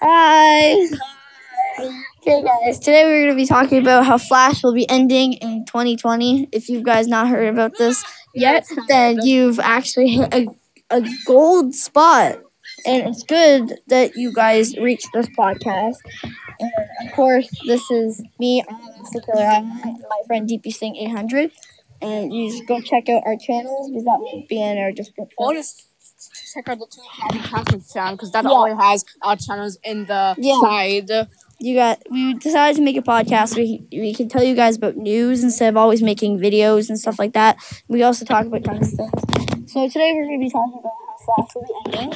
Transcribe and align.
Hi. 0.00 0.86
Okay, 2.20 2.42
guys. 2.42 2.78
Today 2.78 3.04
we're 3.04 3.24
going 3.24 3.30
to 3.30 3.36
be 3.36 3.46
talking 3.46 3.78
about 3.78 4.04
how 4.06 4.18
Flash 4.18 4.62
will 4.62 4.74
be 4.74 4.88
ending 4.88 5.32
in 5.34 5.64
2020. 5.64 6.48
If 6.52 6.68
you 6.68 6.82
guys 6.82 7.08
not 7.08 7.28
heard 7.28 7.48
about 7.48 7.76
this 7.78 8.04
yet, 8.34 8.66
then 8.88 9.18
you've 9.22 9.58
actually 9.58 10.10
hit 10.10 10.32
a, 10.32 10.46
a 10.90 11.02
gold 11.26 11.74
spot, 11.74 12.38
and 12.86 13.08
it's 13.08 13.24
good 13.24 13.74
that 13.88 14.16
you 14.16 14.32
guys 14.32 14.76
reached 14.76 15.08
this 15.12 15.28
podcast. 15.36 15.96
And 16.60 16.70
of 17.06 17.12
course, 17.14 17.48
this 17.66 17.90
is 17.90 18.22
me. 18.38 18.62
I'm 18.68 18.76
Killer. 19.20 19.62
My 19.62 20.22
friend 20.26 20.48
DP 20.48 20.72
Sing 20.72 20.96
800, 20.96 21.50
and 22.00 22.32
you 22.32 22.50
just 22.50 22.66
go 22.66 22.80
check 22.80 23.08
out 23.08 23.22
our 23.26 23.36
channels 23.36 23.90
because 23.90 24.04
that 24.04 24.18
will 24.20 24.44
be 24.48 24.62
in 24.62 24.78
our 24.78 24.92
description. 24.92 25.34
Check 26.54 26.68
out 26.68 26.78
the 26.78 26.86
two 26.86 27.00
Harry 27.20 27.40
Catholic 27.42 27.82
channel 27.92 28.12
because 28.16 28.30
that 28.32 28.44
Yeah. 28.44 28.50
only 28.50 28.74
has 28.82 29.04
our 29.22 29.36
channels 29.36 29.78
in 29.84 30.06
the 30.06 30.34
Yeah. 30.38 30.60
side. 30.60 31.10
you 31.64 31.76
got 31.76 32.02
we 32.10 32.34
decided 32.34 32.74
to 32.76 32.82
make 32.82 32.96
a 32.96 33.02
podcast 33.02 33.54
we, 33.56 33.84
we 33.92 34.12
can 34.12 34.28
tell 34.28 34.42
you 34.42 34.52
guys 34.56 34.76
about 34.76 34.96
news 34.96 35.44
instead 35.44 35.68
of 35.68 35.76
always 35.76 36.02
making 36.02 36.36
videos 36.40 36.88
and 36.88 36.98
stuff 36.98 37.20
like 37.20 37.34
that 37.34 37.56
we 37.86 38.02
also 38.02 38.24
talk 38.24 38.46
about 38.46 38.64
tons 38.64 38.92
of 38.98 38.98
things 38.98 39.72
so 39.72 39.86
today 39.88 40.12
we're 40.12 40.24
going 40.26 40.40
to 40.40 40.44
be 40.44 40.50
talking 40.50 40.76
about 40.80 40.92
how 41.06 41.36
flash 41.36 41.54
will 41.54 41.62
be 41.62 41.74
ending 41.98 42.14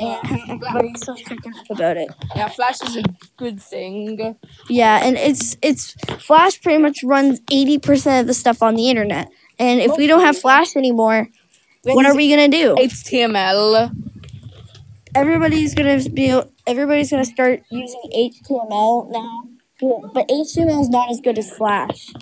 and 0.00 0.26
how 0.28 0.38
everybody's 0.54 1.04
so 1.04 1.12
freaking 1.14 1.58
up 1.58 1.70
about 1.70 1.96
it 1.96 2.08
Yeah, 2.36 2.48
Flash 2.48 2.80
is 2.82 2.96
a 2.98 3.02
good 3.36 3.60
thing. 3.60 4.36
yeah 4.70 5.00
and 5.04 5.16
it's 5.16 5.56
it's 5.60 5.94
flash 6.24 6.62
pretty 6.62 6.80
much 6.80 6.98
runs 7.02 7.40
80% 7.50 8.20
of 8.20 8.26
the 8.28 8.34
stuff 8.34 8.62
on 8.62 8.76
the 8.76 8.88
internet 8.90 9.28
and 9.58 9.80
if 9.80 9.96
we 9.96 10.06
don't 10.06 10.20
have 10.20 10.38
flash 10.38 10.76
anymore 10.76 11.26
what 11.84 12.06
are 12.06 12.14
we 12.14 12.34
to 12.34 12.48
do 12.48 12.74
HTML. 12.76 13.90
everybody's 15.14 15.74
gonna 15.74 16.02
be 16.10 16.40
everybody's 16.66 17.10
gonna 17.10 17.24
start 17.24 17.62
using 17.70 18.00
html 18.14 19.10
now 19.10 19.48
but 20.12 20.26
html 20.28 20.80
is 20.80 20.88
not 20.88 21.10
as 21.10 21.20
good 21.20 21.38
as 21.38 21.50
flash 21.56 22.12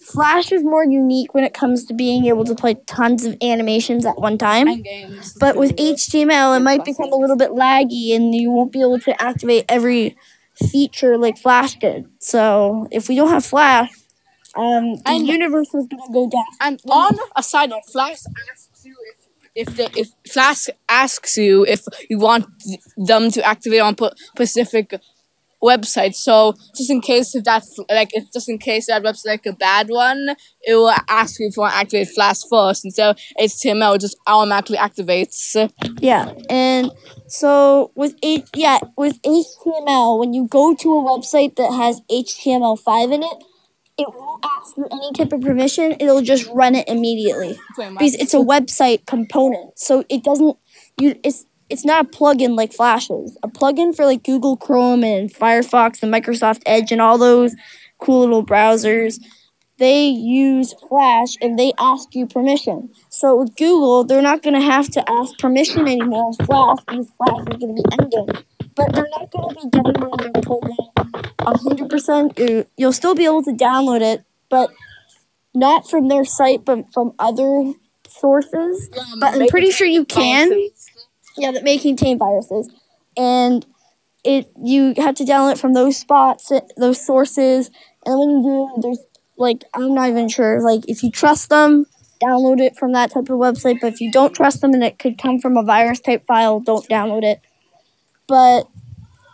Flash 0.00 0.52
is 0.52 0.62
more 0.64 0.84
unique 0.84 1.34
when 1.34 1.44
it 1.44 1.52
comes 1.52 1.84
to 1.84 1.92
being 1.92 2.24
able 2.26 2.44
to 2.44 2.54
play 2.54 2.74
tons 2.86 3.26
of 3.26 3.36
animations 3.42 4.06
at 4.06 4.18
one 4.18 4.38
time. 4.38 4.82
But 5.38 5.56
with 5.56 5.76
HTML, 5.76 6.56
it 6.56 6.60
might 6.60 6.82
become 6.82 7.12
a 7.12 7.16
little 7.16 7.36
bit 7.36 7.50
laggy 7.50 8.14
and 8.16 8.34
you 8.34 8.50
won't 8.50 8.72
be 8.72 8.80
able 8.80 8.98
to 9.00 9.22
activate 9.22 9.66
every 9.68 10.16
feature 10.54 11.18
like 11.18 11.36
Flash 11.36 11.78
did. 11.78 12.06
So 12.20 12.88
if 12.90 13.08
we 13.10 13.16
don't 13.16 13.28
have 13.28 13.44
Flash, 13.44 13.90
um, 14.56 14.96
the 14.96 15.02
And- 15.06 15.26
universe 15.26 15.68
is 15.68 15.86
going 15.86 16.02
to 16.06 16.12
go 16.12 16.28
down. 16.28 16.44
And 16.60 16.80
on 16.88 17.16
a 17.36 17.42
side 17.42 17.70
note, 17.70 17.82
Flash 17.90 18.18
asks 18.52 18.84
you 18.84 18.94
if 19.10 19.68
if 19.68 19.76
the 19.76 19.90
if 19.98 20.08
Flash 20.32 20.66
asks 20.88 21.36
you 21.36 21.64
if 21.66 21.82
you 22.08 22.18
want 22.18 22.46
them 22.96 23.30
to 23.30 23.42
activate 23.44 23.80
on 23.80 23.94
p- 23.96 24.10
specific 24.34 25.00
websites. 25.60 26.14
So 26.16 26.54
just 26.76 26.88
in 26.90 27.00
case 27.00 27.34
if 27.34 27.42
that's 27.42 27.76
like 27.90 28.10
if 28.12 28.30
just 28.32 28.48
in 28.48 28.58
case 28.58 28.86
that 28.86 29.02
website 29.02 29.26
like 29.26 29.46
a 29.46 29.52
bad 29.52 29.88
one, 29.88 30.36
it 30.62 30.74
will 30.76 30.92
ask 31.08 31.40
you 31.40 31.48
if 31.48 31.56
you 31.56 31.62
want 31.62 31.72
to 31.74 31.78
activate 31.80 32.08
Flash 32.14 32.36
first, 32.48 32.84
and 32.84 32.94
so 32.94 33.14
HTML 33.40 33.98
just 34.00 34.16
automatically 34.28 34.76
activates. 34.76 35.70
Yeah, 36.00 36.32
and 36.48 36.92
so 37.26 37.90
with 37.96 38.14
H- 38.22 38.44
yeah 38.54 38.78
with 38.96 39.20
HTML, 39.22 40.20
when 40.20 40.32
you 40.34 40.46
go 40.46 40.74
to 40.76 40.94
a 40.98 41.02
website 41.02 41.56
that 41.56 41.72
has 41.72 42.00
HTML5 42.08 43.12
in 43.14 43.22
it, 43.24 43.44
it 43.98 44.08
won't 44.14 44.44
ask 44.44 44.76
you 44.76 44.86
any 44.90 45.12
type 45.12 45.32
of 45.32 45.40
permission. 45.40 45.96
It'll 45.98 46.22
just 46.22 46.48
run 46.48 46.76
it 46.76 46.88
immediately. 46.88 47.58
Because 47.76 48.14
it's 48.14 48.32
a 48.32 48.38
website 48.38 49.06
component. 49.06 49.78
So 49.78 50.04
it 50.08 50.22
doesn't 50.22 50.56
you 51.00 51.16
it's 51.24 51.44
it's 51.68 51.84
not 51.84 52.06
a 52.06 52.08
plugin 52.08 52.56
like 52.56 52.72
Flash 52.72 53.10
is. 53.10 53.36
A 53.42 53.48
plugin 53.48 53.94
for 53.94 54.06
like 54.06 54.22
Google 54.22 54.56
Chrome 54.56 55.04
and 55.04 55.32
Firefox 55.32 56.02
and 56.02 56.14
Microsoft 56.14 56.62
Edge 56.64 56.92
and 56.92 57.00
all 57.00 57.18
those 57.18 57.56
cool 57.98 58.20
little 58.20 58.46
browsers. 58.46 59.20
They 59.78 60.06
use 60.06 60.74
Flash 60.88 61.36
and 61.40 61.58
they 61.58 61.72
ask 61.78 62.14
you 62.14 62.26
permission. 62.26 62.90
So 63.10 63.36
with 63.36 63.54
Google, 63.56 64.04
they're 64.04 64.22
not 64.22 64.42
going 64.42 64.54
to 64.54 64.60
have 64.60 64.88
to 64.90 65.04
ask 65.08 65.38
permission 65.38 65.82
anymore 65.82 66.32
Flash 66.44 66.78
because 66.86 67.10
Flash 67.16 67.40
is 67.50 67.56
going 67.58 67.76
to 67.76 67.82
be 67.82 67.84
ending. 68.00 68.44
But 68.74 68.92
they're 68.92 69.08
not 69.10 69.30
going 69.30 69.54
to 69.54 69.60
be 69.60 69.70
downloading 69.70 70.32
their 70.32 70.42
program 70.42 71.07
100%. 71.40 72.38
You- 72.38 72.66
You'll 72.76 72.92
still 72.92 73.14
be 73.14 73.24
able 73.24 73.42
to 73.44 73.52
download 73.52 74.00
it, 74.02 74.24
but 74.48 74.70
not 75.54 75.88
from 75.88 76.08
their 76.08 76.24
site, 76.24 76.64
but 76.64 76.92
from 76.92 77.12
other 77.18 77.72
sources. 78.08 78.88
But 79.20 79.34
I'm 79.34 79.38
pretty 79.48 79.70
sure 79.70 79.86
you 79.86 80.04
can. 80.04 80.48
Yeah, 81.36 81.52
that 81.52 81.62
may 81.64 81.78
contain 81.78 82.18
viruses, 82.18 82.68
and 83.16 83.64
it 84.24 84.50
you 84.62 84.94
have 84.96 85.14
to 85.16 85.24
download 85.24 85.52
it 85.52 85.58
from 85.58 85.72
those 85.74 85.96
spots, 85.96 86.50
eh, 86.50 86.60
those 86.76 87.04
sources. 87.04 87.70
And 88.04 88.18
when 88.18 88.30
you 88.30 88.42
do, 88.76 88.82
there's 88.82 88.98
like 89.36 89.62
I'm 89.74 89.94
not 89.94 90.08
even 90.08 90.28
sure. 90.28 90.60
Like 90.60 90.82
if 90.88 91.02
you 91.04 91.10
trust 91.12 91.48
them, 91.48 91.86
download 92.20 92.60
it 92.60 92.76
from 92.76 92.92
that 92.92 93.12
type 93.12 93.24
of 93.30 93.38
website. 93.38 93.80
But 93.80 93.92
if 93.92 94.00
you 94.00 94.10
don't 94.10 94.34
trust 94.34 94.60
them 94.60 94.74
and 94.74 94.82
it 94.82 94.98
could 94.98 95.16
come 95.16 95.38
from 95.38 95.56
a 95.56 95.62
virus 95.62 96.00
type 96.00 96.26
file, 96.26 96.58
don't 96.58 96.88
download 96.88 97.22
it. 97.22 97.40
But 98.26 98.64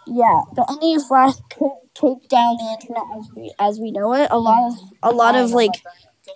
yeah, 0.06 0.42
the 0.54 0.64
of 0.96 1.06
Flash 1.06 1.34
could 1.50 1.70
take 1.94 2.28
down 2.28 2.56
the 2.56 2.76
internet 2.80 3.04
as 3.18 3.28
we 3.34 3.52
as 3.58 3.80
we 3.80 3.90
know 3.90 4.14
it. 4.14 4.28
A 4.30 4.38
lot 4.38 4.72
of 4.72 4.78
a 5.02 5.12
lot 5.12 5.34
of 5.34 5.50
like 5.50 5.72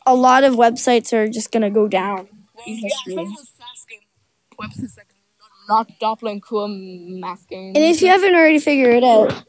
a 0.07 0.15
lot 0.15 0.45
of 0.45 0.55
websites 0.55 1.13
are 1.13 1.29
just 1.29 1.51
gonna 1.53 1.71
go 1.71 1.89
down. 1.89 2.29
Yeah, 2.67 2.89
some 3.05 3.19
of 3.19 3.27
those 3.37 3.53
Flash 3.57 3.87
game 3.89 4.01
websites 4.61 4.97
like 4.97 5.07
not 5.69 5.91
Doppler 6.01 6.33
and 6.33 6.43
cool 6.43 6.67
games. 7.49 7.77
And 7.77 7.85
if 7.85 8.01
you 8.01 8.09
haven't 8.09 8.35
already 8.35 8.59
figured 8.59 8.95
it 8.97 9.05
out, 9.05 9.45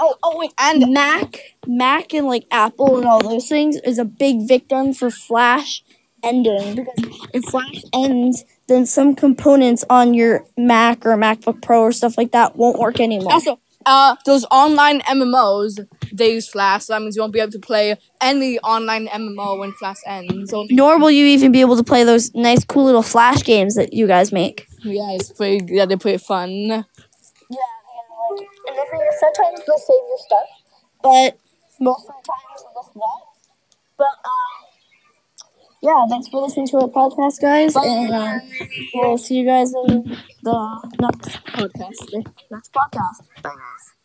oh 0.00 0.14
oh 0.22 0.38
wait 0.38 0.52
and 0.58 0.92
Mac, 0.92 1.56
Mac, 1.66 2.14
and 2.14 2.26
like 2.26 2.46
Apple 2.50 2.98
and 2.98 3.06
all 3.06 3.20
those 3.20 3.48
things 3.48 3.76
is 3.84 3.98
a 3.98 4.04
big 4.04 4.46
victim 4.46 4.94
for 4.94 5.10
Flash 5.10 5.82
ending 6.22 6.76
because 6.76 7.28
if 7.34 7.44
Flash 7.44 7.82
ends, 7.92 8.44
then 8.68 8.86
some 8.86 9.14
components 9.14 9.84
on 9.88 10.14
your 10.14 10.44
Mac 10.56 11.06
or 11.06 11.16
MacBook 11.16 11.62
Pro 11.62 11.80
or 11.82 11.92
stuff 11.92 12.18
like 12.18 12.32
that 12.32 12.56
won't 12.56 12.78
work 12.78 13.00
anymore. 13.00 13.32
Also, 13.32 13.60
uh, 13.84 14.16
those 14.26 14.44
online 14.50 15.00
MMOs, 15.02 15.86
they 16.12 16.32
use 16.34 16.48
Flash. 16.48 16.84
So 16.84 16.92
that 16.92 17.02
means 17.02 17.14
you 17.16 17.22
won't 17.22 17.32
be 17.32 17.40
able 17.40 17.52
to 17.52 17.58
play 17.60 17.96
any 18.20 18.58
online 18.60 19.06
MMO 19.06 19.58
when 19.58 19.72
Flash 19.72 19.98
ends. 20.06 20.50
So, 20.50 20.66
Nor 20.70 20.98
will 20.98 21.10
you 21.10 21.24
even 21.26 21.52
be 21.52 21.60
able 21.60 21.76
to 21.76 21.84
play 21.84 22.02
those 22.02 22.34
nice, 22.34 22.64
cool 22.64 22.84
little 22.84 23.02
Flash 23.02 23.44
games 23.44 23.76
that 23.76 23.92
you 23.92 24.06
guys 24.08 24.32
make. 24.32 24.66
yeah, 24.82 25.12
it's 25.12 25.30
pretty. 25.32 25.64
Yeah, 25.72 25.86
they're 25.86 25.96
pretty 25.96 26.18
fun. 26.18 26.50
Yeah, 26.50 26.76
and 26.76 26.82
like, 28.38 28.48
and 28.68 28.76
the 28.76 28.86
thing 28.90 29.00
is, 29.08 29.20
sometimes 29.20 29.60
they'll 29.66 29.78
save 29.78 30.04
your 30.08 30.18
stuff, 30.18 30.48
but 31.02 31.38
most 31.80 32.08
of 32.08 32.14
the 32.16 32.26
time 32.26 32.56
just 32.74 32.94
that. 32.94 33.20
But 33.96 34.06
um, 34.24 34.75
yeah, 35.82 36.06
thanks 36.08 36.28
for 36.28 36.42
listening 36.42 36.66
to 36.68 36.78
our 36.78 36.88
podcast, 36.88 37.40
guys, 37.40 37.76
and 37.76 38.12
uh, 38.12 38.38
we'll 38.94 39.18
see 39.18 39.36
you 39.38 39.46
guys 39.46 39.72
in 39.88 40.16
the 40.42 40.90
next 41.00 41.44
podcast. 41.46 42.24
Next 42.50 42.72
podcast. 42.72 43.42
Bye, 43.42 43.50
guys. 43.50 43.95